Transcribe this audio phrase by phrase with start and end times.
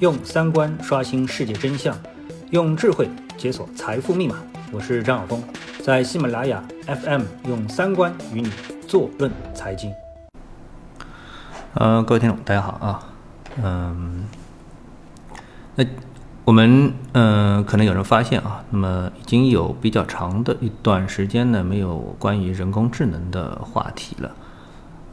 [0.00, 1.92] 用三观刷新世界真相，
[2.50, 4.36] 用智慧解锁财富密码。
[4.70, 5.42] 我是张晓峰，
[5.82, 8.48] 在喜马拉雅 FM 用三观与你
[8.86, 9.92] 坐论财经。
[11.74, 13.02] 呃，各位听众，大家好啊。
[13.60, 14.24] 嗯，
[15.74, 15.84] 那
[16.44, 24.30] 我们嗯，可能有人发现啊，那么已经有比较长的一段时间呢，没有关于人工智能的话题了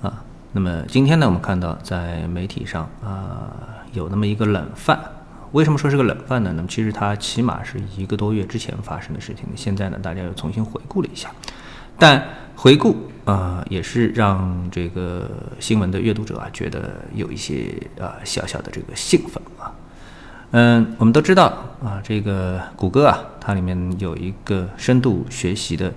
[0.03, 0.23] 啊。
[0.51, 3.49] 那么今天呢，我们看到在媒体上啊，
[3.95, 4.99] 有那么一个冷饭。
[5.51, 6.51] 为什么说是个冷饭呢？
[6.55, 9.45] 那么其实它起码是一个多月之前发生的事情。
[9.55, 11.31] 现在呢，大家又重新回顾了一下，
[11.97, 12.21] 但
[12.55, 19.71] 回顾啊，也是让这个新闻的阅读者啊，觉得有一些啊小小的这个兴奋啊。
[20.51, 21.45] 嗯，我们都知道
[21.83, 25.93] 啊，这个谷歌啊，它里面有一个深度学习的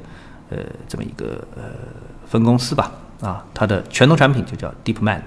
[0.50, 1.62] 呃这么一个呃
[2.26, 2.92] 分公司吧。
[3.20, 5.24] 啊，它的拳头产品就叫 DeepMind，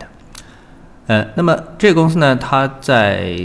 [1.11, 3.35] 呃，那么这个公司呢，它在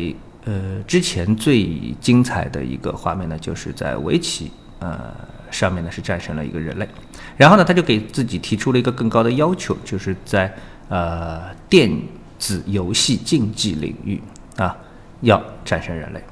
[0.45, 1.69] 呃之前最
[2.01, 5.13] 精彩的一个画面呢，就是在围棋呃
[5.51, 6.89] 上面呢是战胜了一个人类，
[7.37, 10.55] 然后呢，他就给自己提出了一个更高的要求，就是在
[10.89, 11.91] 呃电
[12.39, 14.23] 子游戏竞技领域
[14.59, 14.77] 啊
[15.23, 16.23] 要战胜人类，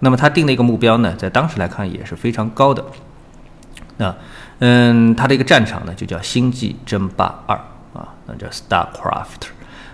[0.00, 2.84] 那么他定的一个目标呢，在当时来看也是非常高的，
[3.96, 4.14] 啊。
[4.58, 7.56] 嗯，他的一个战场呢，就叫《星际争霸二》
[7.98, 9.48] 啊，那叫 StarCraft。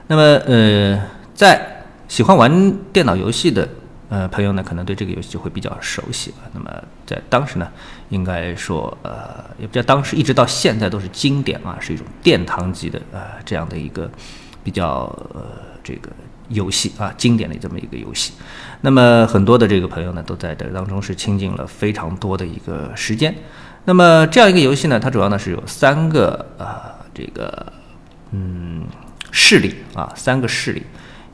[0.09, 1.01] 那么，呃，
[1.34, 3.69] 在喜欢玩电脑游戏的
[4.09, 6.37] 呃朋友呢，可能对这个游戏就会比较熟悉了。
[6.55, 6.70] 那么，
[7.06, 7.69] 在当时呢，
[8.09, 14.11] 应该说，呃，也不叫当时，一直到现在都是经典啊，是一种殿堂级的呃这样的一个
[14.64, 15.42] 比较呃
[15.84, 16.09] 这个
[16.48, 18.33] 游戏啊，经典的这么一个游戏。
[18.81, 23.34] 那么，很多的这个朋友呢，都在这当中是倾尽了非常多的一个时间。
[23.84, 27.73] 那么这样一个游戏呢，它主要呢是有三个啊，这个
[28.31, 28.84] 嗯
[29.31, 30.83] 势力啊，三个势力，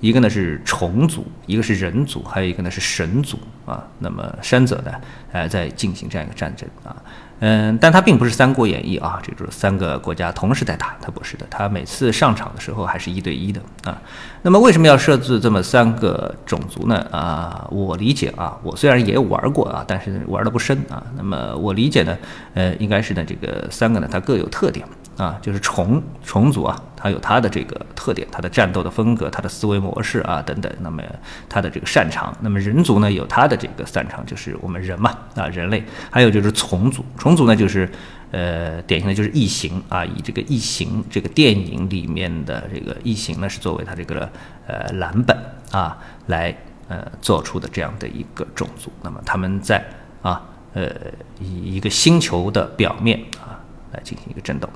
[0.00, 3.82] 一个呢是虫族，一个是人族，还有一个呢是神族啊。
[3.98, 4.92] 那么山泽呢，
[5.32, 6.94] 呃，在进行这样一个战争啊。
[7.40, 11.44] 嗯，但它并不是《三国演义》啊，这就是三个国家同时在打，它不是的。
[11.50, 14.00] 它每次上场的时候还是一对一的啊。
[14.42, 17.06] 那么为什么要设置这么三个种族呢？
[17.10, 21.02] 啊，我理解啊，我虽然也玩过啊，但是玩的不深啊。
[21.16, 22.16] 那么我理解呢，
[22.54, 24.86] 呃，应该是呢这个三个呢，它各有特点。
[25.16, 30.72] 啊，就是虫虫族啊，它有它的这个特点，它的战斗的风格，它的思维模式啊等等。
[30.80, 31.02] 那么
[31.50, 35.84] 它的这个擅长，那么人族呢有它的这个擅长，就是我们人嘛啊人类。
[36.10, 37.86] 还有就是虫族，虫族呢就是
[38.30, 44.26] 呃典型的就是异形啊，以这个异形这个电影里面的这个异形呢是作为它这个
[44.66, 45.36] 呃蓝本
[45.72, 45.98] 啊
[46.28, 46.56] 来
[46.88, 48.90] 呃做出的这样的一个种族。
[49.02, 49.84] 那么他们在
[50.22, 50.40] 啊
[50.72, 50.90] 呃
[51.38, 53.60] 以一个星球的表面啊
[53.92, 54.66] 来进行一个战斗。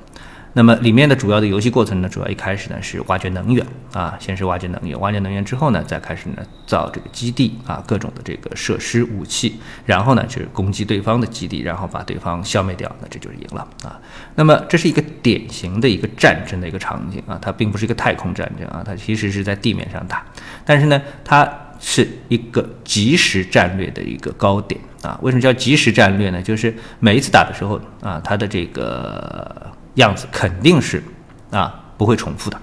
[0.54, 9.54] 那么里面的主要的游戏过程呢，主要一开始呢是挖掘能源啊，先是挖掘能源，挖掘能源之后呢，再开始呢造这个基地啊，各种的这个设施武器，
[9.84, 14.00] 然后呢就是攻击对方的基地，然后把对方消灭掉，那这就是赢了啊。
[14.34, 20.26] 那么这是一个典型的一个战争的一个场景啊，它并不是一个太空战争啊，它其实是在地面上打，
[20.64, 21.48] 但是呢，它
[21.78, 25.16] 是一个即时战略的一个高点啊。
[25.22, 26.42] 为什么叫即时战略呢？
[26.42, 29.70] 就是每一次打的时候啊，它的这个。
[29.98, 31.02] 样子肯定是，
[31.50, 32.58] 啊，不会重复的。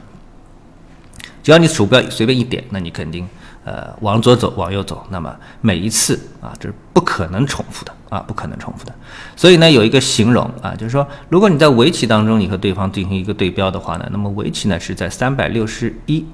[1.44, 3.28] 只要你鼠标随便一点，那你肯定，
[3.64, 8.94] 呃，往左走，往右走，那么每一次啊，这是不可能重复的啊，不可能重复的。
[9.36, 16.26] 所以呢，有一个形容啊，就是说，如果你在围棋当中，你和对方进行一个对标的话呢，那么围棋呢是在三百六十一。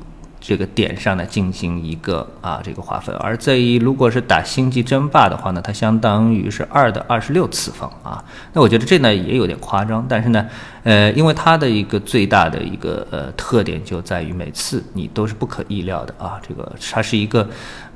[0.44, 8.26] 这个点上呢进行一个啊这个划分，而在于如果是打星际争霸的话呢，它相当于是二的二十六次方啊。
[8.52, 10.44] 那我觉得这呢也有点夸张，但是呢，
[10.84, 17.48] 呃，因为它的一个最大的一个呃特点就在于每次你都是不可意料的啊，这个它是一个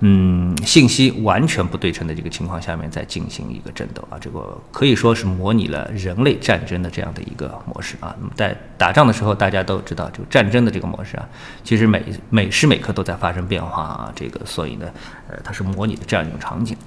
[0.02, 8.16] 嗯信息完全不对称的这个情况下面再进行一个战斗啊，这个可以说是模拟了人类战争的这样的一个模式啊。
[8.20, 11.28] 那么在打仗的时候，大家都知道，就战争的这个模式啊，
[11.64, 14.86] 其实每每时每刻都在发生变化啊，这个所以呢，
[15.28, 16.78] 呃，它是模拟的这样一种场景。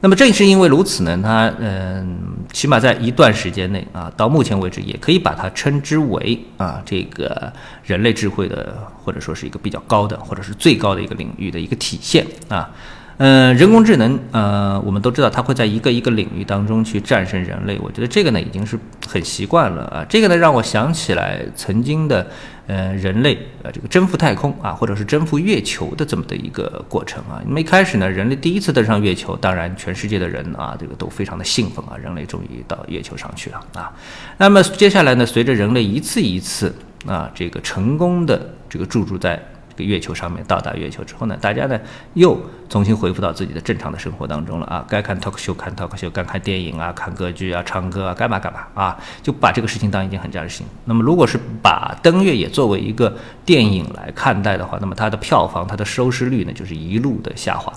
[0.00, 2.18] 那么正是因为如此呢，它嗯，
[2.52, 7.52] 起码在一段时间内啊，到目前为止也可以把它称之为啊，这个
[7.84, 12.70] 人类智慧的或者说是一个比较高的或者是最高的一个领域的一个体现啊。
[13.18, 17.78] 嗯，人工智能，呃，我们都知道它会在一个一个领域当中去战胜人类。
[17.80, 18.76] 我觉得这个呢已经是
[19.06, 20.04] 很习惯了啊。
[20.08, 22.26] 这个呢让我想起来曾经的，
[22.66, 27.40] 呃，人类呃这个征服太空啊，或者是征服月球的这么的一个过程啊。
[27.46, 33.92] 那么一开始呢，人类第一次登上月球，当然全世界的人啊，这个都非常的兴奋啊，人类终于到月球上去了啊。
[34.38, 36.74] 那么接下来呢，随着人类一次一次
[37.06, 39.40] 啊这个成功的这个驻住在。
[39.78, 41.80] 个月球上面到达月球之后呢，大家呢
[42.12, 42.38] 又
[42.68, 50.66] 重新恢复到自己的正常的生活当中了啊，该看 talk show 看 talk show，该看电影啊，看歌剧啊，唱歌啊，该嘛干嘛啊，就把这个事情当一件很正常的事情。
[50.84, 57.72] 那么如果是把登月也作为一个电影来看待的话，那么它的票房、它的收视率呢，就是一路的下滑，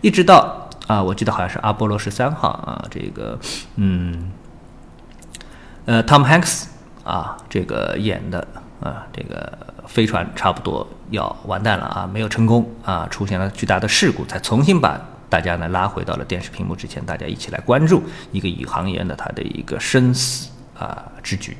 [0.00, 3.38] 一直到啊，我记得好像是阿波罗十三号啊，这个
[3.76, 4.30] 嗯。
[5.86, 6.64] 呃，Tom Hanks
[7.04, 8.48] 啊，这个演的
[8.84, 9.50] 啊，这个
[9.88, 15.00] 飞船差不多要完蛋了啊，没有成功啊，出现了巨大的事故，才重新把
[15.30, 21.56] 大家呢拉回到了电视屏幕之前，大家一起来关注一个宇航员的他的一个生死啊之举。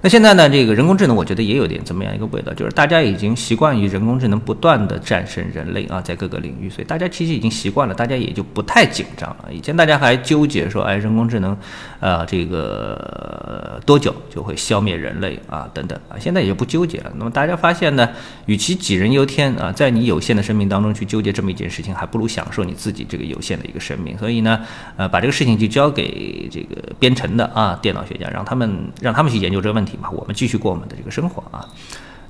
[0.00, 9.46] 那现在呢，这个人工智能，我觉得也有点这么样一个味道，就是大家已经习惯于人工智能不断的战胜人类啊，在各个领域，所以大家其实已经习惯了，大家也就不太紧张了。
[9.52, 11.56] 以前大家还纠结说，哎，人工智能，
[11.98, 17.10] 呃，这个多久就会消灭人类啊，等等啊，现在也就不纠结了。
[17.16, 18.08] 那么大家发现呢，
[18.46, 24.16] 与其杞人忧天啊，在你有限的生命当中去纠结这么一件事情，还不如享受你自己这个有限的一个生命。
[24.16, 24.60] 所以呢，
[24.96, 29.87] 呃，把这个事情就交给这个编程的啊，电脑学家，让他们让他们去研究这个问题。
[29.96, 31.66] 嘛，我们继续过我们的这个生活啊，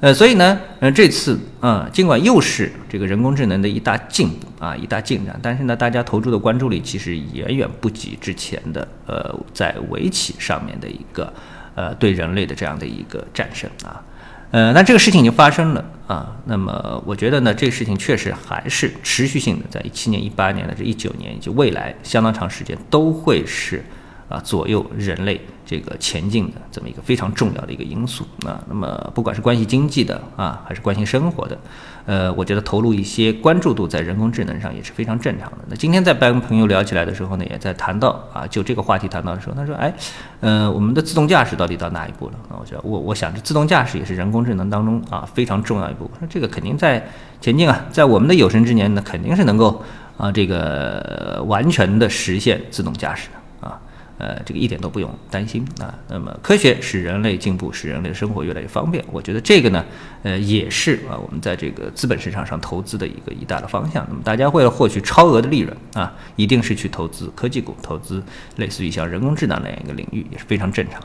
[0.00, 11.32] 呃，所以呢，呃，这次啊，尽管又是这个人工智能的一大进步啊，一大进展，但是呢，大家投注的关注力其实远远不及之前的呃，在围棋上面的一个
[11.74, 14.00] 呃对人类的这样的一个战胜啊，
[14.52, 23.84] 呃，那这个事情已经发生了啊，那么我觉得呢，这个事情确实还是持续性的，在一七年、一八年的这一九年以及未来相当长时间都会是。
[24.28, 28.60] 啊，左右人类这个前进的这么一个非常重要的一个因素啊。
[28.68, 31.58] 那么，不管是关系经济的啊，还是关心生活的，
[32.04, 35.58] 呃，我觉得投入一些关注度在人工智能上也是非常正常的。
[35.68, 39.92] 那今天在跟朋友聊起来的时候呢，也在谈到啊，就这个话题谈到的时候，他说，哎，
[40.40, 42.34] 呃，我们的自动驾驶到底到哪一步了？
[42.50, 46.10] 啊，我觉得我我想着自动驾驶也是人工智能当中啊非常重要一步。
[46.20, 47.02] 那这个肯定在
[47.40, 49.82] 前进啊，在我们的有生之年呢，肯定是能够
[50.18, 53.38] 啊这个完全的实现自动驾驶的。
[54.18, 55.94] 呃，这个一点都不用担心啊。
[56.08, 59.02] 那么，科学使人类进步，使人类的生活越来越方便。
[59.12, 59.84] 我觉得这个呢，
[60.22, 64.04] 呃，也是啊，我们在这个资本市场上投资的一个一大的方向。
[64.08, 68.22] 那么，大家为了获取超额的利润啊，一定是去投资科技股，投资
[68.56, 71.00] 类似于像人工智能那样一个领域，也是非常正常。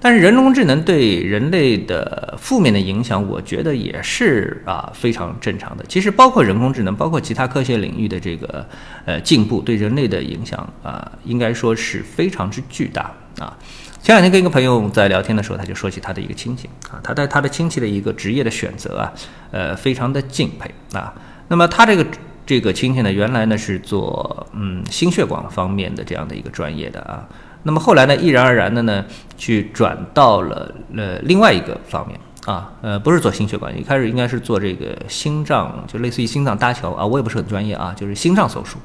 [0.00, 5.84] 但是人工智能对人类的负面的影响，我觉得也是啊非常正常的。
[5.88, 8.64] 其实包括人工智能，包括其他科学领域的这个
[9.04, 13.56] 呃进步，对人类的影响啊，应该说是非常之巨大啊。
[14.00, 19.12] 前两天跟一个朋友在聊天的时候，他就说起他的一个亲戚啊，他对他的亲戚的一个职业的选择啊，
[19.50, 21.12] 呃，非常的敬佩啊。
[21.48, 22.06] 那么他这个
[22.46, 27.28] 这个亲戚呢，原来呢是做嗯心血管方面的这样的一个专业的啊。
[27.64, 29.04] 那么后来呢，毅然而然的呢，
[29.36, 32.18] 去转到了呃另外一个方面
[32.48, 38.78] 啊，呃不是做心血管，一开始应该是做这个心脏，就类似于心脏搭桥啊，我也不是很专业啊，就是心脏手术，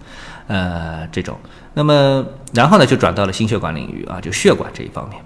[0.48, 1.38] 呃这种。
[1.74, 5.18] 那么然后呢，就转到了心血管领域啊，就血管这一方面。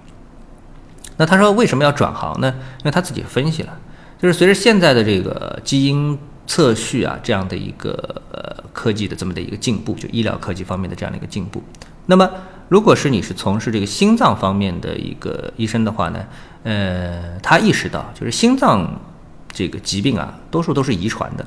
[1.16, 2.54] 那他说为什么要转行呢？
[2.78, 3.76] 因为他自己分析了，
[4.22, 11.60] 就是随着现在的这个基因测序啊这样的一个呃科技的这么的一个进步，就医疗科技方面的这样的一个进步，
[12.06, 12.30] 那么。
[12.68, 16.24] 如果是你是从事这个心脏方面的一个医生的话呢，
[16.64, 19.00] 呃，他意识到就是心脏
[19.50, 21.46] 这个疾病啊，多数都是遗传的，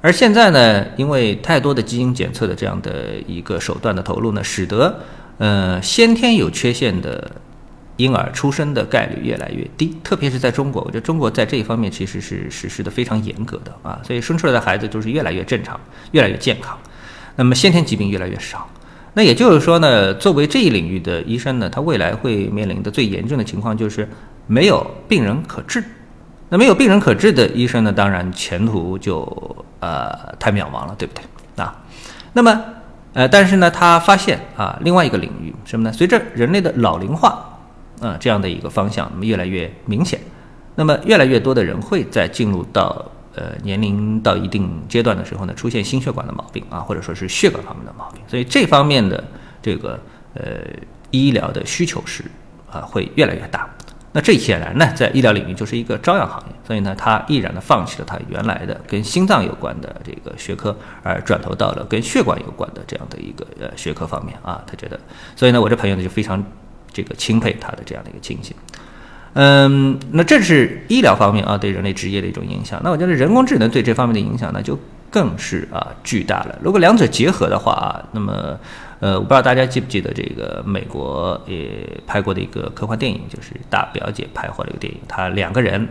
[0.00, 4.98] 而现在呢，因为太多的基因检测的这样的一个手段的投入呢，使得
[5.38, 7.30] 呃先天有缺陷的
[7.96, 15.78] 婴儿出生的概率越来越低，特别是在中国，我觉得中国在这一方面其实是实施的非常严格的啊，所以生出来的孩子就是越来越正常，
[16.10, 16.76] 越来越健康，
[17.36, 18.68] 那么先天疾病越来越少。
[19.12, 24.08] 那也就是说呢，作为这一领域的医生呢，他未来会面临的最严重的情况就是
[24.46, 25.82] 没有病人可治。
[26.48, 29.26] 那没有病人可治的医生呢，当然前途就
[29.80, 31.24] 呃太渺茫了，对不对
[31.64, 31.76] 啊？
[32.32, 32.64] 那么
[33.12, 35.92] 呃，但是呢，他发现啊，另外一个领域什么呢？
[35.92, 37.58] 随着人类的老龄化
[38.00, 40.20] 啊这样的一个方向，那么越来越明显，
[40.76, 43.04] 那么越来越多的人会在进入到。
[43.34, 49.22] 呃，年龄到一定阶段的时候呢，出现心血管的毛病啊，或者说是血管方面的毛病，所以这方面的
[49.62, 49.98] 这个
[50.34, 50.42] 呃
[51.10, 52.24] 医疗的需求是
[52.70, 53.68] 啊会越来越大。
[54.12, 64.60] 那这显然呢，在医疗领域就是一个朝阳行业，所以呢，他毅然的放弃了他原来的跟心脏有关的这个学科，而转投到了跟血管有关的这样的一个呃学科方面啊。
[64.66, 64.98] 他觉得，
[65.36, 66.44] 所以呢，我这朋友呢就非常
[66.92, 68.56] 这个钦佩他的这样的一个情形。
[69.34, 72.80] 嗯，那这是医疗方面啊对人类职业的一种影响。
[72.82, 74.78] 那我觉得人工智能对这方面的影响呢，就
[75.10, 76.58] 更是啊巨大了。
[76.60, 78.58] 如果两者结合的话啊，那么
[78.98, 81.68] 呃，我不知道大家记不记得这个美国也
[82.06, 85.00] 拍过的一个科幻电影，就是大表姐拍过的一个电影。
[85.08, 85.88] 他两个人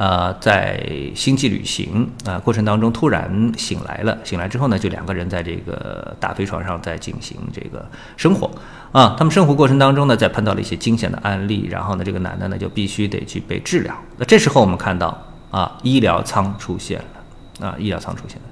[0.00, 0.82] 呃，在
[1.14, 8.50] 星际旅行啊过程当中突然醒来了，醒来之后呢，就两个人在这个大飞船上在进行这个生活
[8.92, 9.14] 啊。
[9.18, 13.94] 他们生活过程当中呢，在碰到了一些惊险的案例，然后呢，这个男的呢就必须得去被治疗。
[14.16, 18.49] 那这时候我们看到啊，医疗舱出现了啊，医疗舱出现了。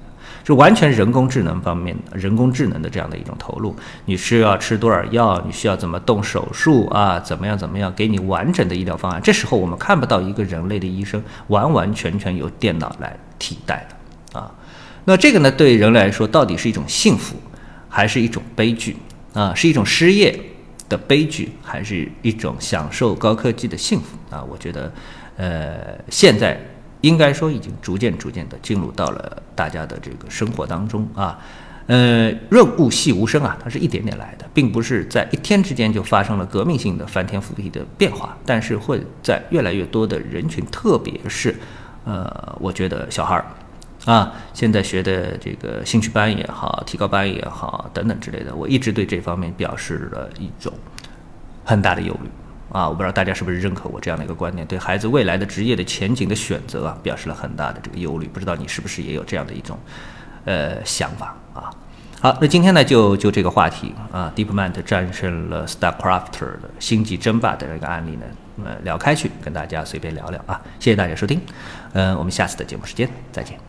[0.53, 3.75] 是完全人工智能方面的人工智能的这样的一种投入，
[4.05, 9.21] 你需要吃多少药，你需要怎么动手术啊，怎么样怎么样，给你完整的医疗方案。
[9.21, 13.87] 这时候我们看不到一个人类的医生完完全全由电脑来替代
[14.31, 14.51] 的啊。
[15.05, 17.35] 那这个呢，对人来说到底是一种幸福，
[17.87, 18.97] 还是一种悲剧
[19.33, 19.53] 啊？
[19.53, 20.39] 是一种失业
[20.89, 24.43] 的悲剧，还是一种享受高科技的幸福啊？
[24.43, 24.91] 我觉得，
[25.37, 26.59] 呃，现在。
[27.01, 31.39] 应该说已经逐渐逐渐的进入到了大家的这个生活当中啊，
[31.87, 41.55] 呃，润物细无声啊，它是一点点来的，并不是在一天之间就发生了革命性的翻天覆地的变化，但是会在越来越多的人群，特别是
[42.05, 43.45] 呃，我觉得小孩儿
[44.05, 50.73] 啊，现在学的这个兴趣班也好，提高班也好等等之类的，我一直对这方面表示了一种
[51.63, 52.29] 很大的忧虑。
[52.71, 58.27] 啊，我不知道大家是不是认可我这样的一个观点，对孩子未来的职业的前景的选择啊，表示了很大的这个忧虑。
[58.27, 59.77] 不知道你是不是也有这样的一种，
[60.45, 61.73] 呃，想法啊？
[62.21, 68.25] 好，那今天呢，就就这个话题啊，DeepMind 战胜了 StarCraft 的星际争霸的这个案例呢，
[68.65, 70.59] 呃，聊开去，跟大家随便聊聊啊。
[70.79, 71.39] 谢谢大家收听，
[71.93, 73.68] 嗯，我们下次的节目时间再见。